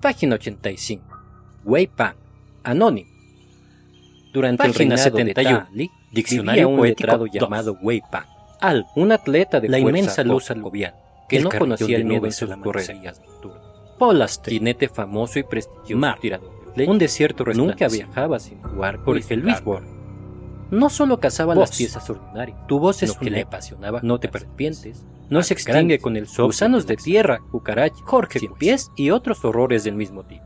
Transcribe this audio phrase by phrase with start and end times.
[0.00, 1.02] Página 85.
[1.64, 2.14] Wei Pan,
[2.62, 3.10] anónimo.
[4.32, 8.24] Durante Página el reinado 71, de Ta Li, diccionario un letrado llamado Wei Pan,
[8.60, 10.96] Al, un atleta de la fuerza inmensa luz algobiana,
[11.28, 13.20] que no conocía el miedo en sus correrías
[13.98, 16.18] Polaster, jinete famoso y prestigioso Mar,
[16.86, 19.56] un desierto nunca viajaba sin jugar por el Luis
[20.70, 24.28] No solo cazaba las piezas ordinarias, tu voz es lo que le apasionaba, no te
[24.28, 28.90] arrepientes, no ah, se extingue con el sol, gusanos de tierra, cucarachas, Jorge sin pies
[28.96, 30.44] y otros horrores del mismo tipo.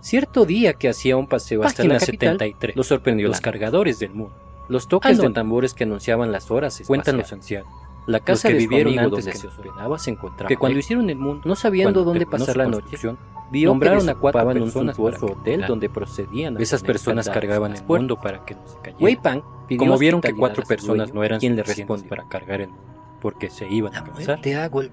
[0.00, 4.10] Cierto día que hacía un paseo hasta Página la capital, 73, sorprendió los cargadores del
[4.10, 4.34] mundo.
[4.68, 7.68] Los toques ah, de tambores que anunciaban las horas cuentan los ancianos.
[8.06, 10.48] La casa los que vivieron antes que se ordenaba se encontraba.
[10.48, 12.96] Que cuando hicieron el mundo, no sabiendo dónde pasar la noche,
[13.50, 16.56] vio nombraron que a cuatro personas un suntuoso hotel donde procedían.
[16.56, 18.98] A Esas personas cargaban el mundo para que no se cayera.
[19.00, 19.18] Wei
[19.76, 23.50] como vieron que cuatro personas no eran quien le respondió para cargar el mundo porque
[23.50, 24.40] se iban a casar.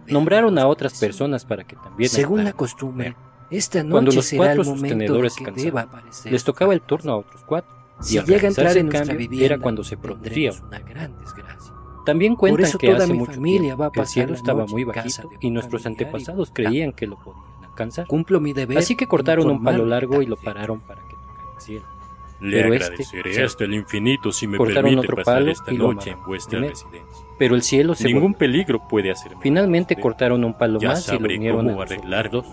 [0.07, 2.09] Nombraron a otras personas para que también.
[2.09, 3.15] Según la costumbre,
[3.49, 5.89] esta noche Cuando los será cuatro el sostenedores cansaron,
[6.25, 7.75] les tocaba el turno a otros cuatro.
[7.99, 11.17] Si y al llega a entrar en cambio, vivienda, era cuando se producía una gran
[11.17, 11.73] desgracia.
[12.05, 16.51] También cuentan que hace mucho familia tiempo el cielo estaba muy bajito y nuestros antepasados
[16.53, 18.07] creían que lo podían alcanzar.
[18.07, 21.53] Cumplo mi deber Así que cortaron un palo largo y lo pararon para que tocara
[21.55, 21.96] el cielo.
[22.39, 26.23] Le pero este agradeceré este, hasta el infinito si me permite pasar esta noche en
[26.23, 27.25] vuestra Dime, residencia.
[27.39, 29.41] Pero el cielo se Ningún peligro puede hacerme.
[29.41, 30.03] Finalmente usted.
[30.03, 32.45] cortaron un palo ya más y lo unieron a arreglarlos.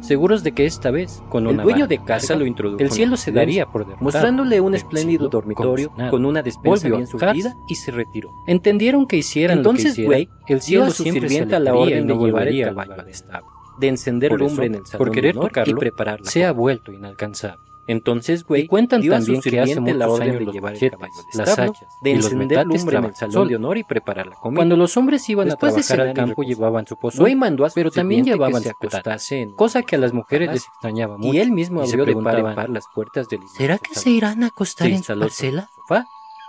[0.00, 2.82] Seguros de que esta vez, con el una dueño de casa lo introdujo.
[2.82, 7.06] El cielo se daría por derrotado, mostrándole un espléndido dormitorio con, con una despensa bien
[7.06, 8.30] surtida y se retiró.
[8.46, 12.06] Entendieron que hicieran Entonces, lo que hicieran, wey, el cielo a su sirvienta la orden
[12.06, 15.48] de llevar el caballo al establo, de encender lumbre en el salón por querer honor
[15.48, 16.30] tocarlo, y prepararla.
[16.30, 17.67] Se ha vuelto inalcanzable.
[17.88, 20.92] Entonces, güey, cuentan también que hace muchos la orden años de llevar el
[21.32, 24.58] las hachas, de encender lumbre en el salón de honor y preparar la comida.
[24.58, 27.70] Cuando los hombres iban Después a trabajar al campo llevaban su pozo, güey mandó a
[27.70, 31.32] pero también llevaban su acostase, cosa que a las mujeres les extrañaba mucho.
[31.32, 34.44] Y él mismo abrió de par en par las puertas del ¿Será que se irán
[34.44, 35.70] a acostar en su parcela?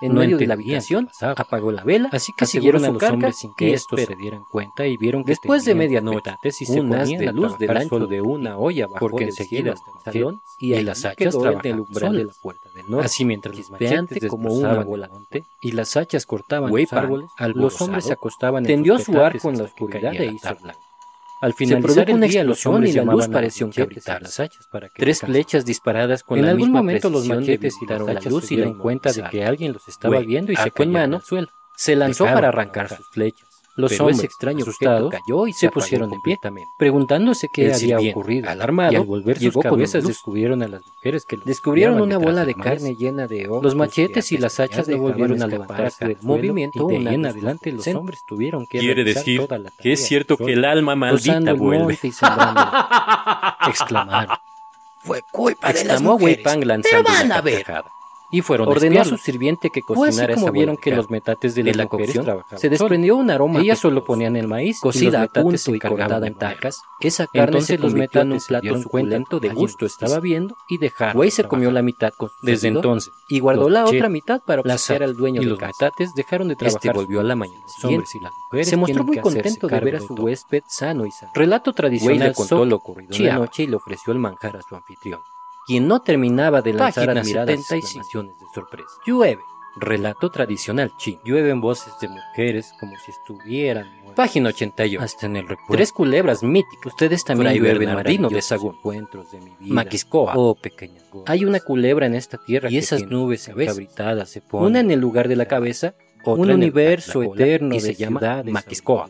[0.02, 3.13] En no medio de la habitación, apagó la vela, así que siguieron a los carga
[3.16, 6.81] hombres sin que estos se dieran cuenta y vieron que después de medianoche, si se
[6.81, 9.75] ponían la luz del ancho de una olla bajo porque enseguida
[10.06, 13.06] salón y, y las hachas trabajaban el umbral de la puerta del norte.
[13.06, 18.06] Así mientras los peantes como una volante y las hachas cortaban los árboles, los hombres
[18.06, 20.88] se acostaban tendió su arco en la oscuridad e hizo blanco.
[21.41, 24.41] Al finalizar se el día, los y la luz pareció cabritarlas.
[24.95, 28.57] Tres flechas disparadas con en la algún misma momento los machetes y la luz y
[28.57, 31.22] la cuenta de que alguien los estaba viendo y se en mano,
[31.75, 33.48] se lanzó para arrancar sus flechas.
[33.79, 38.50] Los hombres, extraño asustados, cayó y se, pusieron de pie, también, preguntándose qué había ocurrido.
[38.50, 42.56] Alarmado, y al volver sus cabezas, descubrieron a las mujeres que descubrieron una bola de
[42.56, 43.63] carne llena de ojos.
[43.63, 46.90] Los machetes y las hachas no volvieron a levantarse del movimiento.
[46.91, 50.38] Y de en adelante los hombres tuvieron que Quiere decir toda la que es cierto
[50.38, 51.97] que el alma maldita vuelve.
[53.67, 54.38] Exclamaron.
[55.00, 56.44] Fue culpa de las mujeres.
[56.44, 57.66] Pero van a ver
[58.31, 61.73] y fueron Ordenó a su sirviente que cocinara como vieron que los metates de, de
[61.73, 63.59] la cocción se desprendió un aroma.
[63.59, 66.81] Ellas solo ponían el maíz cocida y los y cortada en tacas.
[67.00, 71.16] Esa carne se los metió en un plato suculento de gusto estaba viendo y dejaron.
[71.16, 75.03] Güey se comió la mitad con desde entonces y guardó la otra mitad para ofrecer
[75.03, 76.91] al dueño y de los metates dejaron de este trabajar.
[76.91, 77.63] Este volvió a la mañana.
[78.51, 81.31] Los se mostró muy contento de ver a su huésped sano y sano.
[81.34, 85.22] Relato tradicional contó la noche y le ofreció el manjar a su anfitrión
[85.69, 88.90] quien no terminaba de lanzar Página admiradas exclamaciones de sorpresa.
[89.06, 89.40] Llueve.
[89.75, 91.19] Relato tradicional chino.
[91.24, 94.16] Llueven voces de mujeres como si estuvieran muertas.
[94.16, 95.03] Página 88.
[95.03, 95.75] Hasta en el recuerdo.
[95.75, 96.88] Tres culebras míticas.
[96.88, 98.78] Ustedes también Fray llueven Bernardino de Sagún.
[98.78, 99.75] Encuentros de mi vida.
[99.75, 100.34] Maquiscoa.
[100.35, 101.31] Oh, pequeña gotas.
[101.31, 104.69] Hay una culebra en esta tierra y esas nubes encabritadas se ponen.
[104.69, 105.94] Una en el lugar de la cabeza,
[106.24, 109.08] otra un en universo el, eterno y se llama Maquiscoa.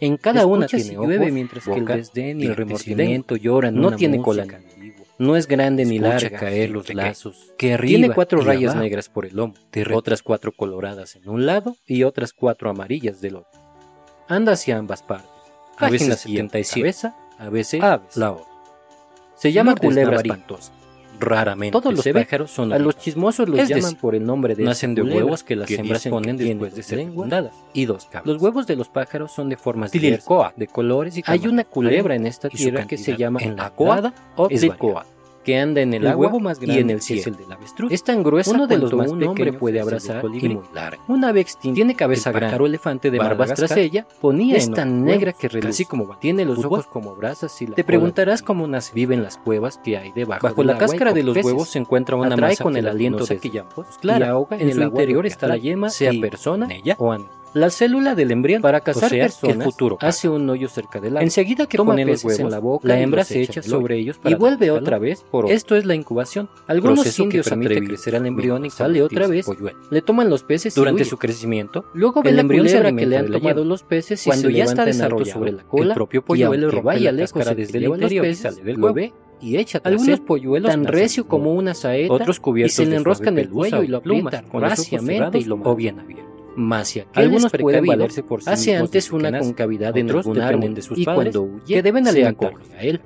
[0.00, 3.36] En cada Escucha una tiene si ojos, mientras boca, que el desdén y el remordimiento
[3.36, 3.74] lloran.
[3.74, 4.46] No tiene música.
[4.46, 4.75] cola
[5.18, 9.08] no es grande ni larga caer eh, los lazos que arriba tiene cuatro rayas negras
[9.08, 9.54] por el lomo,
[9.94, 13.60] otras cuatro coloradas en un lado y otras cuatro amarillas del otro.
[14.28, 15.30] Anda hacia ambas partes,
[15.76, 18.16] a Página veces 77, cabeza, a veces aves.
[18.16, 18.44] la otra.
[19.36, 20.72] Se llama pues, Culebra espantosa
[21.20, 21.72] raramente.
[21.72, 25.02] Todos los pájaros son A los chismosos los llaman por el nombre de Nacen de
[25.02, 28.26] huevos que las hembras ponen después de ser fecundadas y dos cabras.
[28.26, 31.22] Los huevos de los pájaros son de formas diversas, de colores y.
[31.26, 34.48] Hay una culebra en esta tierra que se llama en la coada o
[34.78, 35.06] coa
[35.46, 37.20] que anda en el, agua y en el cielo.
[37.20, 40.48] Es, el del es tan gruesa Uno de los más un hombre puede abrazar y
[40.48, 41.00] muy larga.
[41.06, 45.32] Una vez tiene cabeza el grande, elefante de barbas tras ella, ponía es tan negra
[45.32, 46.16] que reluce, como.
[46.16, 48.92] Tiene los ojos como brasas Te preguntarás cómo nace.
[48.92, 50.48] Vive en las cuevas que hay debajo.
[50.48, 53.38] Bajo la, cáscara de los huevos se encuentra una Atrae masa con el aliento de
[53.38, 53.86] quillampos.
[54.00, 58.60] Clara, en, el interior está la yema, sea persona o animal la célula del embrión
[58.60, 59.98] para cazar O sea, que el personas futuro.
[60.02, 61.22] hace un hoyo cerca del agua.
[61.22, 63.96] Enseguida que Toma los peces huevos, en la boca, la y hembra se echa sobre
[63.96, 66.50] ellos y vuelve otra vez por Esto es la incubación.
[66.66, 69.46] Algunos indios permite permite crecer al embrión y sale otra vez.
[69.90, 73.06] Le toman los peces y Durante su crecimiento, Luego ve el la embrión se que
[73.06, 75.94] le han tomado los peces y Cuando se ya está desarrollado, sobre la el cola
[75.94, 80.70] propio y polluelo cáscara se desde el interior y sale del y echa Algunos polluelos
[80.70, 83.98] tan recio como una saeta otros y cubiertos se le enroscan el cuello y lo
[83.98, 84.64] aprietan con
[85.34, 86.35] y lo o bien abiertos.
[87.14, 89.48] Algunos pueden valerse por sí hace antes una nacen.
[89.50, 92.10] concavida en algún árbol de sus y padres, cuando huye que deben a
[92.82, 93.00] él.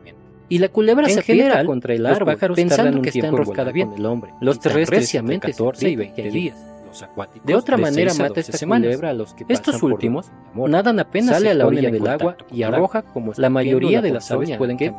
[0.48, 3.72] Y la culebra En se general, contra el árbol, pensando un que está enroscada volar
[3.72, 3.92] con bien.
[4.00, 4.32] el hombre.
[4.40, 6.56] Los terrestres 14 y 20 días.
[6.88, 8.86] Los acuáticos De otra de manera 6 a mata 12 esta semanas.
[8.88, 12.64] culebra a los que Estos últimos nadan apenas sale a la orilla del agua y
[12.64, 14.92] arroja como La mayoría de las aves pueden que-.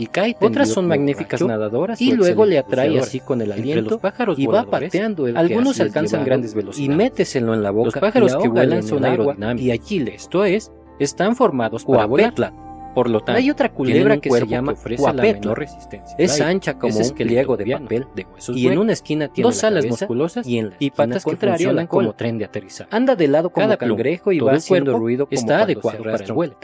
[0.00, 3.90] Y cae Otras son magníficas nadadoras y luego le atrae así con el Entre aliento
[3.90, 6.96] los pájaros y va pateando el que algunos alcanzan grandes y velocidades.
[6.96, 9.66] méteselo en la boca Los pájaros y que vuelan son el aerodinámicos.
[9.66, 12.92] y Achille esto es están formados para volar Coapetla.
[12.94, 15.22] Por lo tanto, hay otra culebra que se llama la Coapetla.
[15.22, 16.16] menor resistencia.
[16.18, 19.48] es ancha como Es un pliego de papel de huesos y en una esquina tiene
[19.48, 22.88] dos la alas musculosas y en la y patas que funcionan como tren de aterrizaje
[22.90, 26.24] Anda de lado como cada cangrejo y va el haciendo ruido como está adecuado para
[26.24, 26.56] un vuelo.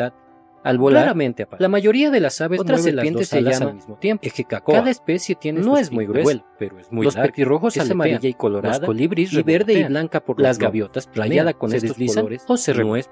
[0.67, 4.27] Al volar Claramente la mayoría de las aves Otras serpientes se llaman al mismo tiempo
[4.27, 4.75] Ejecacoa.
[4.75, 7.31] cada especie tiene no su es muy gruesa, pero es muy los larga.
[7.31, 11.53] petirrojos Es amarilla y colorada, los colibris y verde y blanca por las gaviotas Playada
[11.53, 13.09] planean, con se estos colores o se no es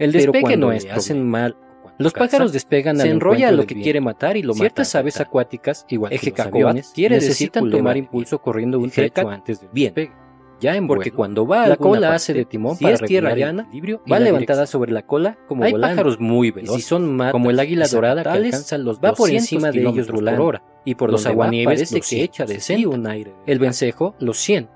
[0.00, 1.56] el despegue no es hacen mal
[1.98, 4.60] Los pájaros despegan se al enrolla a lo que quiere matar y lo mata.
[4.60, 9.70] Ciertas aves acuáticas, igual que los aviones, necesitan tomar impulso corriendo un trecho antes del
[9.72, 9.94] bien.
[9.94, 10.29] despegue.
[10.60, 12.94] Ya en Porque vuelo, cuando va a la cola parte, hace de timón si para
[12.94, 15.96] es tierra llana, equilibrio y va la levantada sobre la cola como Hay volando.
[15.96, 18.98] pájaros muy y veloces, si son matas como el águila y dorada que alcanzan los
[18.98, 20.42] va por 200 encima de ellos volando.
[20.42, 23.34] por hora y por Los aguanieves parece los que echa de 160, sí un aire.
[23.46, 24.68] el vencejo los 100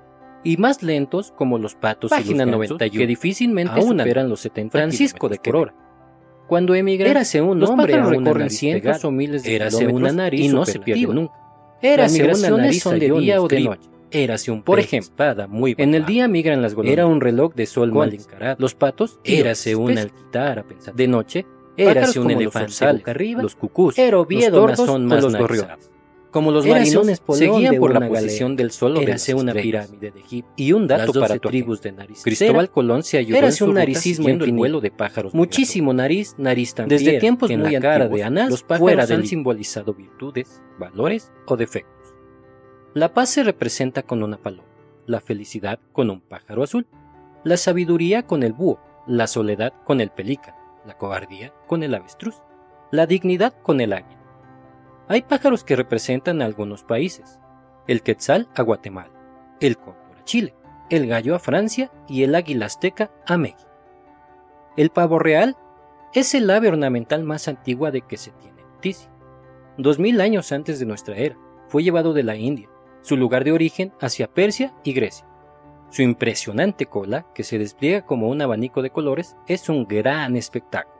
[0.42, 4.72] y más lentos como los patos y los gansos, 91, que difícilmente superan los 70
[4.72, 5.74] Francisco de por hora.
[6.46, 10.40] Cuando emigran, Érase un los hombre pájaros recorren cientos o miles de kilómetros una nariz
[10.40, 11.34] y no se pierden nunca.
[11.80, 13.93] Érase una nariz son de día y o de noche.
[14.14, 17.04] Érase un Por ejemplo, espada muy En el día migran las golondrinas.
[17.04, 18.56] Era un reloj de sol mal encarado.
[18.58, 20.12] los patos Érase otras una especies.
[20.20, 20.96] alquitara pensada.
[20.96, 21.46] De noche,
[21.76, 23.42] érase un los elefante arriba.
[23.42, 23.98] los cucús.
[23.98, 25.90] Era los Oviedo, tordos Nazón, o más los gorriones.
[26.30, 30.50] Como los marinos un seguían por la posición del sol Érase una pirámide de Egipto.
[30.56, 32.22] Y un dato para tribus de nariz.
[32.24, 36.34] Cristóbal Colón se ayudó Érase en su un naricismo el vuelo de pájaros Muchísimo nariz,
[36.38, 41.56] nariz tan Desde tiempos muy antiguos, de Anás los pájaros han simbolizado virtudes, valores o
[41.56, 41.93] defectos.
[42.94, 44.68] La paz se representa con una paloma,
[45.06, 46.86] la felicidad con un pájaro azul,
[47.42, 50.56] la sabiduría con el búho, la soledad con el pelícano,
[50.86, 52.40] la cobardía con el avestruz,
[52.92, 54.22] la dignidad con el águila.
[55.08, 57.40] Hay pájaros que representan a algunos países,
[57.88, 59.10] el quetzal a Guatemala,
[59.60, 60.54] el cóndor a Chile,
[60.88, 63.72] el gallo a Francia y el águila azteca a México.
[64.76, 65.56] El pavo real
[66.12, 69.10] es el ave ornamental más antigua de que se tiene noticia.
[69.78, 71.36] Dos mil años antes de nuestra era,
[71.66, 72.68] fue llevado de la India,
[73.04, 75.26] su lugar de origen hacia Persia y Grecia.
[75.90, 80.96] Su impresionante cola, que se despliega como un abanico de colores, es un gran espectáculo.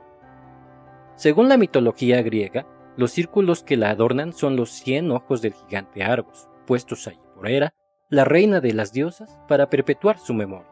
[1.15, 6.03] Según la mitología griega, los círculos que la adornan son los cien ojos del gigante
[6.03, 7.73] Argos, puestos allí por Hera,
[8.09, 10.71] la reina de las diosas, para perpetuar su memoria.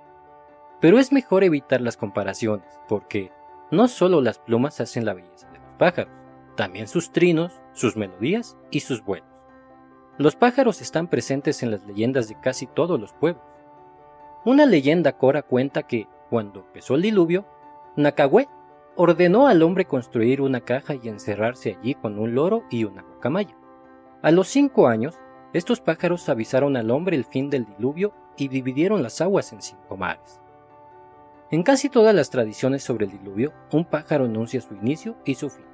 [0.79, 3.31] Pero es mejor evitar las comparaciones, porque
[3.71, 6.13] no solo las plumas hacen la belleza de los pájaros,
[6.55, 9.32] también sus trinos, sus melodías y sus vuelos.
[10.19, 13.43] Los pájaros están presentes en las leyendas de casi todos los pueblos.
[14.45, 17.45] Una leyenda cora cuenta que, cuando empezó el diluvio,
[17.95, 18.47] Nakahue
[18.95, 23.55] ordenó al hombre construir una caja y encerrarse allí con un loro y una guacamaya.
[24.21, 25.15] A los cinco años,
[25.51, 29.97] estos pájaros avisaron al hombre el fin del diluvio y dividieron las aguas en cinco
[29.97, 30.39] mares.
[31.49, 35.49] En casi todas las tradiciones sobre el diluvio, un pájaro anuncia su inicio y su
[35.49, 35.72] fin.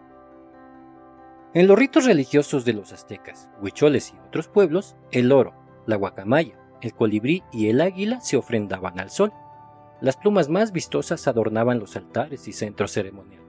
[1.56, 5.56] En los ritos religiosos de los aztecas, huicholes y otros pueblos, el oro,
[5.88, 9.34] la guacamaya, el colibrí y el águila se ofrendaban al sol.
[10.00, 13.40] Las plumas más vistosas adornaban los altares y centros ceremoniales.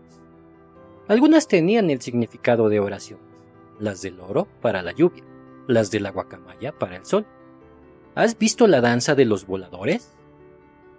[1.08, 3.26] Algunas tenían el significado de oraciones,
[3.78, 5.24] las del oro para la lluvia,
[5.66, 7.26] las de la guacamaya para el sol.
[8.14, 10.16] ¿Has visto la danza de los voladores?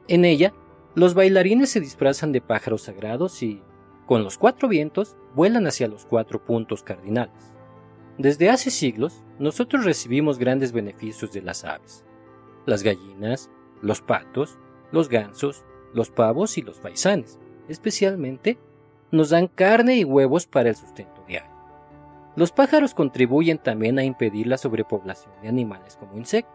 [0.08, 0.54] En ella,
[0.94, 3.64] los bailarines se disfrazan de pájaros sagrados y,
[4.12, 7.56] con los cuatro vientos, vuelan hacia los cuatro puntos cardinales.
[8.18, 12.04] Desde hace siglos, nosotros recibimos grandes beneficios de las aves.
[12.66, 13.50] Las gallinas,
[13.82, 14.60] los patos,
[14.92, 15.64] los gansos,
[15.94, 17.40] los pavos y los faisanes,
[17.70, 18.60] especialmente,
[19.12, 21.56] nos dan carne y huevos para el sustento diario.
[22.36, 26.54] Los pájaros contribuyen también a impedir la sobrepoblación de animales como insectos,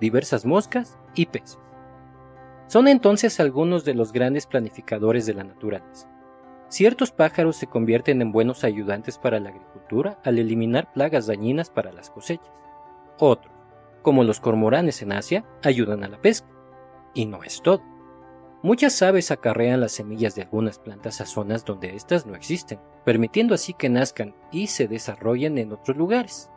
[0.00, 1.60] diversas moscas y peces.
[2.66, 6.10] Son entonces algunos de los grandes planificadores de la naturaleza.
[6.68, 11.92] Ciertos pájaros se convierten en buenos ayudantes para la agricultura al eliminar plagas dañinas para
[11.92, 12.50] las cosechas.
[13.18, 13.54] Otros,
[14.02, 16.48] como los cormoranes en Asia, ayudan a la pesca.
[17.14, 17.82] Y no es todo.
[18.62, 23.54] Muchas aves acarrean las semillas de algunas plantas a zonas donde éstas no existen, permitiendo
[23.54, 26.50] así que nazcan y se desarrollen en otros lugares.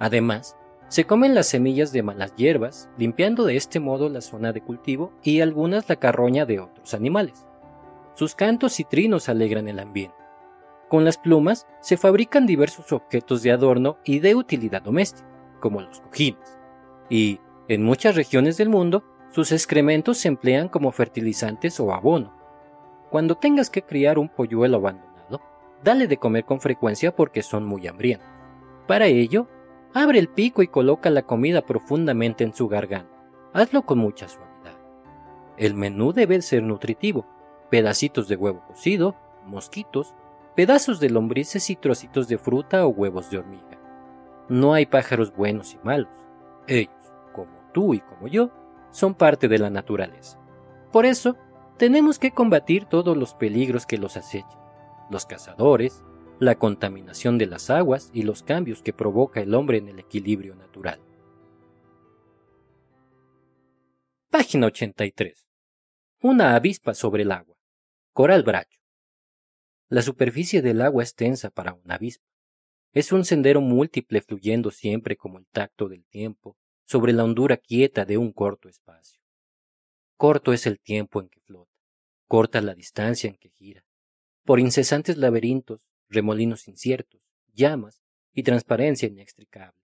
[0.00, 0.56] Además,
[0.88, 5.12] se comen las semillas de malas hierbas, limpiando de este modo la zona de cultivo
[5.22, 7.46] y algunas la carroña de otros animales.
[8.14, 10.16] Sus cantos y trinos alegran el ambiente.
[10.88, 15.28] Con las plumas se fabrican diversos objetos de adorno y de utilidad doméstica,
[15.60, 16.58] como los cojines.
[17.08, 22.34] Y, en muchas regiones del mundo, sus excrementos se emplean como fertilizantes o abono.
[23.08, 25.40] Cuando tengas que criar un polluelo abandonado,
[25.82, 28.28] dale de comer con frecuencia porque son muy hambrientos.
[28.86, 29.48] Para ello,
[29.94, 33.10] abre el pico y coloca la comida profundamente en su garganta.
[33.54, 34.76] Hazlo con mucha suavidad.
[35.56, 37.26] El menú debe ser nutritivo.
[37.72, 40.14] Pedacitos de huevo cocido, mosquitos,
[40.54, 43.80] pedazos de lombrices y trocitos de fruta o huevos de hormiga.
[44.50, 46.12] No hay pájaros buenos y malos.
[46.66, 46.92] Ellos,
[47.32, 48.50] como tú y como yo,
[48.90, 50.38] son parte de la naturaleza.
[50.92, 51.38] Por eso,
[51.78, 54.60] tenemos que combatir todos los peligros que los acechan,
[55.08, 56.04] los cazadores,
[56.40, 60.54] la contaminación de las aguas y los cambios que provoca el hombre en el equilibrio
[60.56, 61.00] natural.
[64.28, 65.48] Página 83.
[66.20, 67.51] Una avispa sobre el agua.
[68.14, 68.78] Coral bracho.
[69.88, 72.28] La superficie del agua es tensa para una avispa.
[72.92, 78.04] Es un sendero múltiple fluyendo siempre como el tacto del tiempo, sobre la hondura quieta
[78.04, 79.22] de un corto espacio.
[80.18, 81.72] Corto es el tiempo en que flota,
[82.28, 83.82] corta la distancia en que gira.
[84.44, 87.22] Por incesantes laberintos, remolinos inciertos,
[87.54, 88.02] llamas
[88.34, 89.81] y transparencia inextricable.